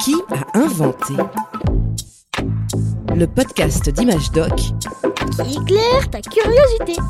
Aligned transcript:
Qui 0.00 0.14
a 0.30 0.58
inventé 0.58 1.14
Le 3.14 3.26
podcast 3.26 3.88
d'Image 3.90 4.30
Doc 4.32 4.52
qui 4.56 5.56
éclaire 5.56 6.10
ta 6.10 6.20
curiosité. 6.20 7.00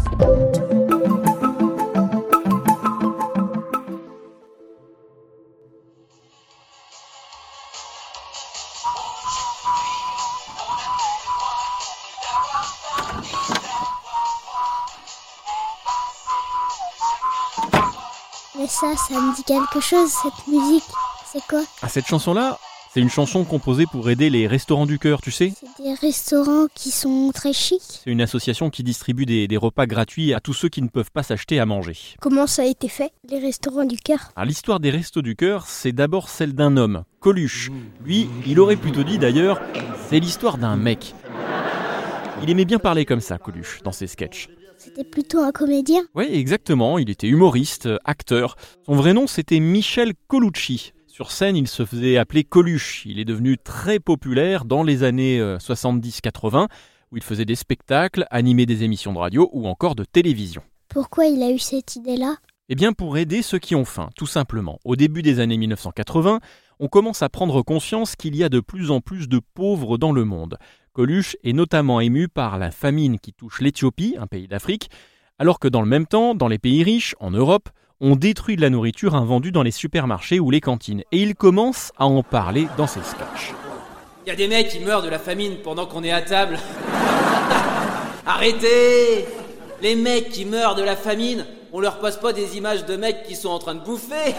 Mais 18.56 18.68
ça, 18.68 18.96
ça 18.96 19.14
me 19.14 19.34
dit 19.34 19.44
quelque 19.44 19.80
chose, 19.80 20.10
cette 20.10 20.46
musique. 20.46 20.84
C'est 21.30 21.44
quoi? 21.48 21.62
Ah, 21.82 21.88
cette 21.88 22.06
chanson-là, 22.06 22.58
c'est 22.94 23.00
une 23.00 23.10
chanson 23.10 23.42
composée 23.42 23.86
pour 23.90 24.08
aider 24.08 24.30
les 24.30 24.46
restaurants 24.46 24.86
du 24.86 25.00
cœur, 25.00 25.20
tu 25.20 25.32
sais 25.32 25.52
C'est 25.58 25.82
des 25.82 25.94
restaurants 25.94 26.68
qui 26.76 26.92
sont 26.92 27.32
très 27.34 27.52
chics. 27.52 27.80
C'est 27.82 28.10
une 28.12 28.20
association 28.20 28.70
qui 28.70 28.84
distribue 28.84 29.26
des, 29.26 29.48
des 29.48 29.56
repas 29.56 29.86
gratuits 29.86 30.32
à 30.32 30.38
tous 30.38 30.52
ceux 30.52 30.68
qui 30.68 30.80
ne 30.80 30.86
peuvent 30.86 31.10
pas 31.10 31.24
s'acheter 31.24 31.58
à 31.58 31.66
manger. 31.66 31.96
Comment 32.20 32.46
ça 32.46 32.62
a 32.62 32.66
été 32.66 32.86
fait, 32.86 33.10
les 33.28 33.40
restaurants 33.40 33.84
du 33.84 33.96
cœur? 33.96 34.30
Alors, 34.36 34.46
l'histoire 34.46 34.78
des 34.78 34.90
restos 34.90 35.22
du 35.22 35.34
cœur, 35.34 35.66
c'est 35.66 35.90
d'abord 35.90 36.28
celle 36.28 36.52
d'un 36.52 36.76
homme, 36.76 37.02
Coluche. 37.18 37.72
Lui, 38.04 38.28
il 38.46 38.60
aurait 38.60 38.76
plutôt 38.76 39.02
dit 39.02 39.18
d'ailleurs, 39.18 39.60
c'est 40.08 40.20
l'histoire 40.20 40.56
d'un 40.56 40.76
mec. 40.76 41.16
Il 42.44 42.50
aimait 42.50 42.64
bien 42.64 42.78
parler 42.78 43.04
comme 43.04 43.20
ça, 43.20 43.38
Coluche, 43.38 43.80
dans 43.82 43.90
ses 43.90 44.06
sketchs. 44.06 44.48
C'était 44.78 45.02
plutôt 45.02 45.40
un 45.40 45.50
comédien? 45.50 46.02
Oui, 46.14 46.26
exactement, 46.30 46.98
il 46.98 47.10
était 47.10 47.26
humoriste, 47.26 47.88
acteur. 48.04 48.54
Son 48.86 48.94
vrai 48.94 49.14
nom, 49.14 49.26
c'était 49.26 49.58
Michel 49.58 50.12
Colucci. 50.28 50.92
Sur 51.14 51.30
scène, 51.30 51.54
il 51.56 51.68
se 51.68 51.84
faisait 51.84 52.16
appeler 52.16 52.42
Coluche. 52.42 53.04
Il 53.06 53.20
est 53.20 53.24
devenu 53.24 53.56
très 53.56 54.00
populaire 54.00 54.64
dans 54.64 54.82
les 54.82 55.04
années 55.04 55.38
euh, 55.38 55.58
70-80, 55.58 56.66
où 57.12 57.16
il 57.16 57.22
faisait 57.22 57.44
des 57.44 57.54
spectacles, 57.54 58.26
animait 58.32 58.66
des 58.66 58.82
émissions 58.82 59.12
de 59.12 59.18
radio 59.18 59.48
ou 59.52 59.68
encore 59.68 59.94
de 59.94 60.02
télévision. 60.02 60.60
Pourquoi 60.88 61.26
il 61.26 61.40
a 61.44 61.52
eu 61.52 61.60
cette 61.60 61.94
idée-là? 61.94 62.34
Eh 62.68 62.74
bien, 62.74 62.92
pour 62.92 63.16
aider 63.16 63.42
ceux 63.42 63.60
qui 63.60 63.76
ont 63.76 63.84
faim, 63.84 64.10
tout 64.16 64.26
simplement. 64.26 64.80
Au 64.84 64.96
début 64.96 65.22
des 65.22 65.38
années 65.38 65.56
1980, 65.56 66.40
on 66.80 66.88
commence 66.88 67.22
à 67.22 67.28
prendre 67.28 67.62
conscience 67.62 68.16
qu'il 68.16 68.34
y 68.34 68.42
a 68.42 68.48
de 68.48 68.58
plus 68.58 68.90
en 68.90 69.00
plus 69.00 69.28
de 69.28 69.40
pauvres 69.54 69.98
dans 69.98 70.10
le 70.10 70.24
monde. 70.24 70.58
Coluche 70.94 71.36
est 71.44 71.52
notamment 71.52 72.00
ému 72.00 72.26
par 72.26 72.58
la 72.58 72.72
famine 72.72 73.20
qui 73.20 73.32
touche 73.32 73.60
l'Éthiopie, 73.60 74.16
un 74.18 74.26
pays 74.26 74.48
d'Afrique, 74.48 74.90
alors 75.38 75.60
que 75.60 75.68
dans 75.68 75.80
le 75.80 75.86
même 75.88 76.08
temps, 76.08 76.34
dans 76.34 76.48
les 76.48 76.58
pays 76.58 76.82
riches, 76.82 77.14
en 77.20 77.30
Europe, 77.30 77.68
on 78.06 78.16
détruit 78.16 78.56
de 78.56 78.60
la 78.60 78.68
nourriture 78.68 79.14
invendue 79.14 79.50
dans 79.50 79.62
les 79.62 79.70
supermarchés 79.70 80.38
ou 80.38 80.50
les 80.50 80.60
cantines. 80.60 81.00
Et 81.10 81.22
il 81.22 81.34
commence 81.34 81.90
à 81.98 82.04
en 82.04 82.22
parler 82.22 82.68
dans 82.76 82.86
ses 82.86 83.02
sketchs. 83.02 83.54
Il 84.26 84.28
y 84.28 84.32
a 84.32 84.36
des 84.36 84.46
mecs 84.46 84.68
qui 84.68 84.80
meurent 84.80 85.02
de 85.02 85.08
la 85.08 85.18
famine 85.18 85.56
pendant 85.64 85.86
qu'on 85.86 86.04
est 86.04 86.12
à 86.12 86.20
table. 86.20 86.58
Arrêtez 88.26 89.24
Les 89.80 89.96
mecs 89.96 90.28
qui 90.28 90.44
meurent 90.44 90.74
de 90.74 90.82
la 90.82 90.96
famine, 90.96 91.46
on 91.72 91.80
leur 91.80 91.98
passe 91.98 92.18
pas 92.18 92.34
des 92.34 92.58
images 92.58 92.84
de 92.84 92.94
mecs 92.96 93.22
qui 93.22 93.36
sont 93.36 93.48
en 93.48 93.58
train 93.58 93.74
de 93.74 93.80
bouffer 93.80 94.34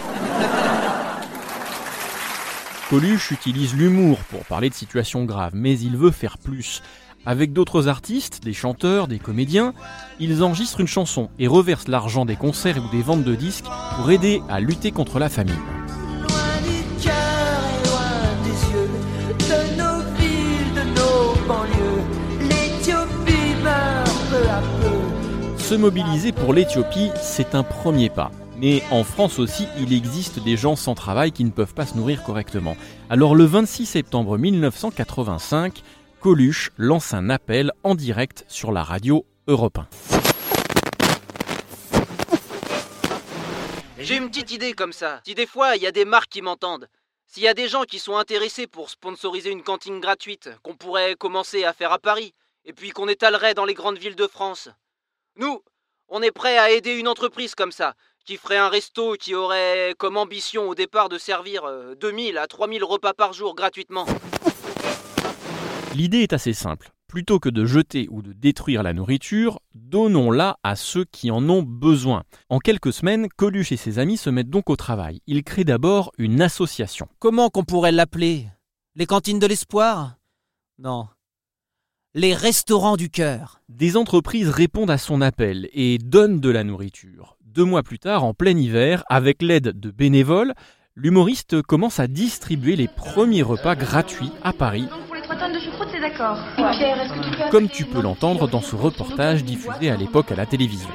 Coluche 2.88 3.32
utilise 3.32 3.74
l'humour 3.74 4.18
pour 4.30 4.44
parler 4.44 4.70
de 4.70 4.74
situations 4.74 5.24
graves, 5.24 5.54
mais 5.54 5.76
il 5.76 5.96
veut 5.96 6.12
faire 6.12 6.38
plus. 6.38 6.82
Avec 7.28 7.52
d'autres 7.52 7.88
artistes, 7.88 8.44
des 8.44 8.52
chanteurs, 8.52 9.08
des 9.08 9.18
comédiens, 9.18 9.74
ils 10.20 10.44
enregistrent 10.44 10.80
une 10.80 10.86
chanson 10.86 11.28
et 11.40 11.48
reversent 11.48 11.88
l'argent 11.88 12.24
des 12.24 12.36
concerts 12.36 12.78
ou 12.78 12.88
des 12.96 13.02
ventes 13.02 13.24
de 13.24 13.34
disques 13.34 13.64
pour 13.96 14.08
aider 14.12 14.40
à 14.48 14.60
lutter 14.60 14.92
contre 14.92 15.18
la 15.18 15.28
famine. 15.28 15.56
Se 25.58 25.74
mobiliser 25.74 26.30
pour 26.30 26.52
l'Éthiopie, 26.52 27.10
c'est 27.20 27.56
un 27.56 27.64
premier 27.64 28.08
pas. 28.08 28.30
Mais 28.58 28.82
en 28.90 29.04
France 29.04 29.38
aussi, 29.38 29.66
il 29.78 29.92
existe 29.92 30.42
des 30.42 30.56
gens 30.56 30.76
sans 30.76 30.94
travail 30.94 31.32
qui 31.32 31.44
ne 31.44 31.50
peuvent 31.50 31.74
pas 31.74 31.86
se 31.86 31.96
nourrir 31.96 32.22
correctement. 32.22 32.76
Alors 33.10 33.34
le 33.34 33.44
26 33.44 33.84
septembre 33.84 34.38
1985, 34.38 35.82
Coluche 36.20 36.70
lance 36.78 37.12
un 37.14 37.30
appel 37.30 37.72
en 37.84 37.94
direct 37.94 38.44
sur 38.48 38.72
la 38.72 38.82
radio 38.82 39.26
Europe 39.46 39.78
1. 39.78 39.88
J'ai 43.98 44.16
une 44.16 44.28
petite 44.28 44.50
idée 44.50 44.72
comme 44.72 44.92
ça. 44.92 45.20
Si 45.24 45.34
des 45.34 45.46
fois 45.46 45.76
il 45.76 45.82
y 45.82 45.86
a 45.86 45.92
des 45.92 46.04
marques 46.04 46.30
qui 46.30 46.42
m'entendent, 46.42 46.88
s'il 47.26 47.42
y 47.42 47.48
a 47.48 47.54
des 47.54 47.68
gens 47.68 47.84
qui 47.84 47.98
sont 47.98 48.16
intéressés 48.16 48.66
pour 48.66 48.88
sponsoriser 48.90 49.50
une 49.50 49.62
cantine 49.62 50.00
gratuite, 50.00 50.48
qu'on 50.62 50.74
pourrait 50.74 51.16
commencer 51.16 51.64
à 51.64 51.72
faire 51.72 51.92
à 51.92 51.98
Paris, 51.98 52.32
et 52.64 52.72
puis 52.72 52.90
qu'on 52.90 53.08
étalerait 53.08 53.54
dans 53.54 53.64
les 53.64 53.74
grandes 53.74 53.98
villes 53.98 54.16
de 54.16 54.26
France, 54.26 54.68
nous, 55.36 55.62
on 56.08 56.22
est 56.22 56.32
prêt 56.32 56.56
à 56.56 56.70
aider 56.70 56.94
une 56.94 57.08
entreprise 57.08 57.54
comme 57.54 57.72
ça, 57.72 57.94
qui 58.24 58.36
ferait 58.36 58.56
un 58.56 58.68
resto 58.68 59.14
qui 59.14 59.34
aurait 59.34 59.94
comme 59.98 60.16
ambition 60.16 60.68
au 60.68 60.74
départ 60.74 61.08
de 61.08 61.18
servir 61.18 61.64
euh, 61.64 61.94
2000 61.94 62.38
à 62.38 62.46
3000 62.46 62.82
repas 62.84 63.12
par 63.12 63.32
jour 63.32 63.54
gratuitement. 63.54 64.06
L'idée 65.96 66.18
est 66.18 66.34
assez 66.34 66.52
simple. 66.52 66.92
Plutôt 67.08 67.38
que 67.38 67.48
de 67.48 67.64
jeter 67.64 68.06
ou 68.10 68.20
de 68.20 68.34
détruire 68.34 68.82
la 68.82 68.92
nourriture, 68.92 69.60
donnons-la 69.74 70.58
à 70.62 70.76
ceux 70.76 71.06
qui 71.06 71.30
en 71.30 71.48
ont 71.48 71.62
besoin. 71.62 72.22
En 72.50 72.58
quelques 72.58 72.92
semaines, 72.92 73.28
Coluche 73.34 73.72
et 73.72 73.78
ses 73.78 73.98
amis 73.98 74.18
se 74.18 74.28
mettent 74.28 74.50
donc 74.50 74.68
au 74.68 74.76
travail. 74.76 75.22
Ils 75.26 75.42
créent 75.42 75.64
d'abord 75.64 76.12
une 76.18 76.42
association. 76.42 77.08
Comment 77.18 77.48
qu'on 77.48 77.64
pourrait 77.64 77.92
l'appeler? 77.92 78.46
Les 78.94 79.06
cantines 79.06 79.38
de 79.38 79.46
l'espoir? 79.46 80.18
Non. 80.78 81.08
Les 82.12 82.34
restaurants 82.34 82.98
du 82.98 83.08
cœur. 83.08 83.62
Des 83.70 83.96
entreprises 83.96 84.50
répondent 84.50 84.90
à 84.90 84.98
son 84.98 85.22
appel 85.22 85.70
et 85.72 85.96
donnent 85.96 86.40
de 86.40 86.50
la 86.50 86.62
nourriture. 86.62 87.38
Deux 87.42 87.64
mois 87.64 87.82
plus 87.82 87.98
tard, 87.98 88.22
en 88.22 88.34
plein 88.34 88.58
hiver, 88.58 89.02
avec 89.08 89.40
l'aide 89.40 89.80
de 89.80 89.90
bénévoles, 89.90 90.52
l'humoriste 90.94 91.62
commence 91.62 92.00
à 92.00 92.06
distribuer 92.06 92.76
les 92.76 92.88
premiers 92.88 93.42
repas 93.42 93.76
gratuits 93.76 94.32
à 94.42 94.52
Paris, 94.52 94.88
c'est 95.96 96.00
d'accord. 96.00 96.38
Et 96.58 96.76
Pierre, 96.76 97.00
est-ce 97.00 97.12
que 97.12 97.24
tu 97.24 97.30
peux 97.30 97.50
comme 97.50 97.68
tu 97.68 97.84
peux 97.84 98.00
l'entendre 98.00 98.48
dans 98.48 98.60
ce 98.60 98.76
reportage 98.76 99.44
diffusé 99.44 99.90
à 99.90 99.96
l'époque 99.96 100.30
à 100.32 100.36
la 100.36 100.46
télévision. 100.46 100.88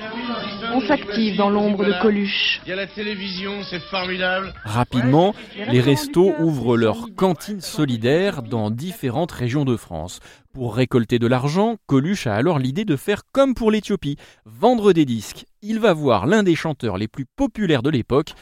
On 0.73 0.79
s'active 0.81 1.35
dans 1.37 1.49
l'ombre 1.49 1.83
de 1.83 1.93
Coluche. 2.01 2.61
Il 2.65 2.69
y 2.69 2.71
a 2.71 2.75
la 2.75 2.87
télévision, 2.87 3.61
c'est 3.69 3.81
formidable. 3.89 4.53
Rapidement, 4.63 5.33
les 5.69 5.81
restos 5.81 6.33
ouvrent 6.39 6.77
leurs 6.77 7.13
cantines 7.15 7.61
solidaires 7.61 8.41
dans 8.41 8.69
différentes 8.69 9.31
régions 9.31 9.65
de 9.65 9.75
France. 9.75 10.19
Pour 10.53 10.75
récolter 10.75 11.19
de 11.19 11.27
l'argent, 11.27 11.75
Coluche 11.87 12.27
a 12.27 12.35
alors 12.35 12.59
l'idée 12.59 12.85
de 12.85 12.95
faire 12.95 13.23
comme 13.33 13.53
pour 13.53 13.71
l'Éthiopie, 13.71 14.17
vendre 14.45 14.93
des 14.93 15.05
disques. 15.05 15.45
Il 15.61 15.79
va 15.79 15.93
voir 15.93 16.25
l'un 16.25 16.43
des 16.43 16.55
chanteurs 16.55 16.97
les 16.97 17.07
plus 17.07 17.25
populaires 17.25 17.83
de 17.83 17.89
l'époque, 17.89 18.33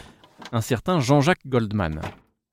un 0.52 0.62
certain 0.62 1.00
Jean-Jacques 1.00 1.48
Goldman. 1.48 2.00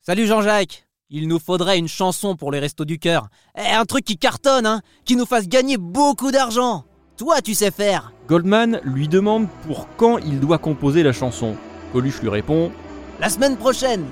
Salut 0.00 0.26
Jean-Jacques 0.26 0.85
Il 1.08 1.28
nous 1.28 1.38
faudrait 1.38 1.78
une 1.78 1.86
chanson 1.86 2.34
pour 2.34 2.50
les 2.50 2.58
restos 2.58 2.84
du 2.84 2.98
cœur. 2.98 3.28
Eh, 3.56 3.72
un 3.72 3.84
truc 3.84 4.04
qui 4.04 4.18
cartonne, 4.18 4.66
hein 4.66 4.80
Qui 5.04 5.14
nous 5.14 5.24
fasse 5.24 5.46
gagner 5.46 5.76
beaucoup 5.76 6.32
d'argent 6.32 6.84
Toi, 7.16 7.40
tu 7.42 7.54
sais 7.54 7.70
faire 7.70 8.12
Goldman 8.26 8.80
lui 8.82 9.06
demande 9.06 9.46
pour 9.64 9.86
quand 9.96 10.18
il 10.18 10.40
doit 10.40 10.58
composer 10.58 11.04
la 11.04 11.12
chanson. 11.12 11.54
Coluche 11.92 12.20
lui 12.22 12.28
répond 12.28 12.72
La 13.20 13.28
semaine 13.28 13.56
prochaine 13.56 14.04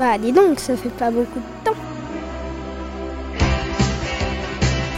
Bah 0.00 0.18
dis 0.18 0.32
donc, 0.32 0.58
ça 0.58 0.76
fait 0.76 0.88
pas 0.88 1.12
beaucoup 1.12 1.38
de 1.38 1.64
temps. 1.64 1.78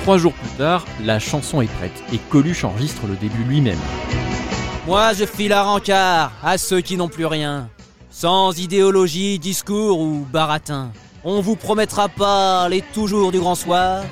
Trois 0.04 0.16
jours 0.16 0.32
plus 0.32 0.56
tard, 0.56 0.86
la 1.02 1.18
chanson 1.18 1.60
est 1.60 1.70
prête 1.76 2.02
et 2.10 2.16
Coluche 2.30 2.64
enregistre 2.64 3.06
le 3.06 3.16
début 3.16 3.44
lui-même. 3.44 3.78
Moi, 4.86 5.12
je 5.12 5.26
file 5.26 5.52
à 5.52 5.62
rencard 5.62 6.32
à 6.42 6.56
ceux 6.56 6.80
qui 6.80 6.96
n'ont 6.96 7.08
plus 7.08 7.26
rien. 7.26 7.68
Sans 8.16 8.56
idéologie, 8.56 9.40
discours 9.40 9.98
ou 9.98 10.24
baratin. 10.32 10.92
On 11.24 11.40
vous 11.40 11.56
promettra 11.56 12.08
pas 12.08 12.68
les 12.68 12.80
toujours 12.80 13.32
du 13.32 13.40
grand 13.40 13.56
soir, 13.56 14.04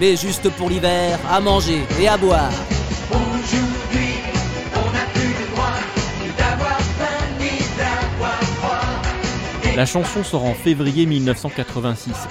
mais 0.00 0.16
juste 0.16 0.50
pour 0.56 0.68
l'hiver, 0.68 1.20
à 1.30 1.38
manger 1.38 1.84
et 2.00 2.08
à 2.08 2.16
boire. 2.16 2.50
Aujourd'hui, 3.08 4.16
on 4.74 4.92
n'a 4.92 5.04
plus 5.14 5.28
le 5.28 5.54
droit 5.54 5.78
ni 6.20 6.30
d'avoir 6.36 6.80
faim 6.80 7.26
ni 7.38 7.58
d'avoir 7.78 8.42
froid. 8.42 9.76
La 9.76 9.86
chanson 9.86 10.24
sort 10.24 10.44
en 10.44 10.54
février 10.54 11.06
1986. 11.06 12.26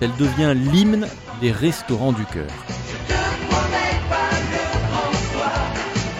Elle 0.00 0.16
devient 0.16 0.54
l'hymne 0.56 1.08
des 1.42 1.52
restaurants 1.52 2.12
du 2.12 2.24
cœur. 2.24 2.48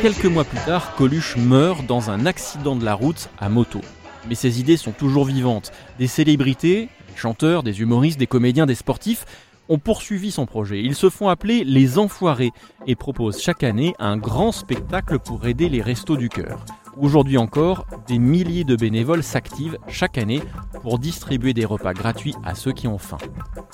Quelques 0.02 0.26
mois 0.26 0.44
plus 0.44 0.60
tard, 0.66 0.96
Coluche 0.96 1.36
meurt 1.38 1.86
dans 1.86 2.10
un 2.10 2.26
accident 2.26 2.76
de 2.76 2.84
la 2.84 2.92
route 2.92 3.30
à 3.40 3.48
moto. 3.48 3.80
Mais 4.28 4.34
ses 4.34 4.60
idées 4.60 4.76
sont 4.76 4.92
toujours 4.92 5.24
vivantes. 5.24 5.72
Des 5.98 6.06
célébrités, 6.06 6.88
des 7.08 7.16
chanteurs, 7.16 7.62
des 7.62 7.80
humoristes, 7.80 8.18
des 8.18 8.26
comédiens, 8.26 8.66
des 8.66 8.74
sportifs 8.74 9.24
ont 9.68 9.78
poursuivi 9.78 10.30
son 10.30 10.46
projet. 10.46 10.82
Ils 10.82 10.94
se 10.94 11.08
font 11.08 11.28
appeler 11.28 11.64
les 11.64 11.98
Enfoirés 11.98 12.52
et 12.86 12.96
proposent 12.96 13.40
chaque 13.40 13.62
année 13.62 13.94
un 13.98 14.16
grand 14.16 14.52
spectacle 14.52 15.18
pour 15.18 15.46
aider 15.46 15.68
les 15.68 15.82
restos 15.82 16.16
du 16.16 16.28
cœur. 16.28 16.64
Aujourd'hui 16.98 17.38
encore, 17.38 17.86
des 18.06 18.18
milliers 18.18 18.64
de 18.64 18.76
bénévoles 18.76 19.22
s'activent 19.22 19.78
chaque 19.88 20.18
année 20.18 20.42
pour 20.82 20.98
distribuer 20.98 21.54
des 21.54 21.64
repas 21.64 21.94
gratuits 21.94 22.34
à 22.44 22.54
ceux 22.54 22.72
qui 22.72 22.86
ont 22.86 22.98
faim. 22.98 23.18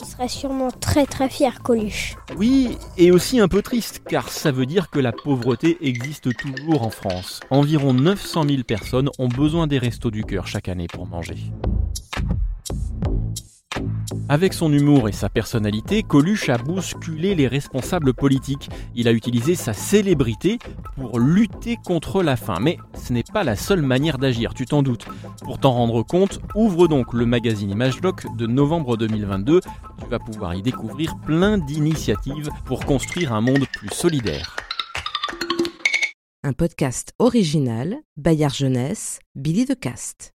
On 0.00 0.04
serait 0.04 0.28
sûrement 0.28 0.70
très 0.70 1.04
très 1.04 1.28
fier, 1.28 1.62
Coluche. 1.62 2.16
Oui, 2.36 2.78
et 2.96 3.10
aussi 3.10 3.40
un 3.40 3.48
peu 3.48 3.62
triste, 3.62 4.02
car 4.08 4.28
ça 4.28 4.52
veut 4.52 4.66
dire 4.66 4.90
que 4.90 5.00
la 5.00 5.12
pauvreté 5.12 5.78
existe 5.80 6.34
toujours 6.36 6.82
en 6.82 6.90
France. 6.90 7.40
Environ 7.50 7.92
900 7.92 8.44
000 8.48 8.62
personnes 8.62 9.10
ont 9.18 9.28
besoin 9.28 9.66
des 9.66 9.78
restos 9.78 10.10
du 10.10 10.24
cœur 10.24 10.46
chaque 10.46 10.68
année 10.68 10.86
pour 10.86 11.06
manger. 11.06 11.36
Avec 14.30 14.52
son 14.52 14.70
humour 14.70 15.08
et 15.08 15.12
sa 15.12 15.30
personnalité, 15.30 16.02
Coluche 16.02 16.50
a 16.50 16.58
bousculé 16.58 17.34
les 17.34 17.48
responsables 17.48 18.12
politiques. 18.12 18.68
Il 18.94 19.08
a 19.08 19.12
utilisé 19.12 19.54
sa 19.54 19.72
célébrité 19.72 20.58
pour 20.96 21.18
lutter 21.18 21.78
contre 21.82 22.22
la 22.22 22.36
faim. 22.36 22.58
Mais 22.60 22.76
ce 22.92 23.14
n'est 23.14 23.22
pas 23.22 23.42
la 23.42 23.56
seule 23.56 23.80
manière 23.80 24.18
d'agir, 24.18 24.52
tu 24.52 24.66
t'en 24.66 24.82
doutes. 24.82 25.06
Pour 25.42 25.58
t'en 25.58 25.72
rendre 25.72 26.02
compte, 26.02 26.40
ouvre 26.54 26.88
donc 26.88 27.14
le 27.14 27.24
magazine 27.24 27.70
Image 27.70 28.02
Doc 28.02 28.26
de 28.36 28.46
novembre 28.46 28.98
2022. 28.98 29.60
Tu 29.60 30.06
vas 30.10 30.18
pouvoir 30.18 30.54
y 30.54 30.60
découvrir 30.60 31.16
plein 31.24 31.56
d'initiatives 31.56 32.50
pour 32.66 32.84
construire 32.84 33.32
un 33.32 33.40
monde 33.40 33.64
plus 33.72 33.88
solidaire. 33.88 34.56
Un 36.44 36.52
podcast 36.52 37.14
original, 37.18 37.96
Bayard 38.18 38.54
Jeunesse, 38.54 39.20
Billy 39.34 39.64
de 39.64 39.74
Cast. 39.74 40.34